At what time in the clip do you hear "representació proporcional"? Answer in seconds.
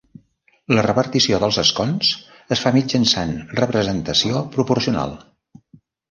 3.59-5.13